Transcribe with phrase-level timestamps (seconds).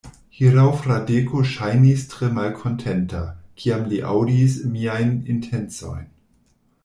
[0.35, 3.21] Hieraŭ Fradeko ŝajnis tre malkontenta,
[3.63, 6.09] kiam li aŭdis miajn intencojn.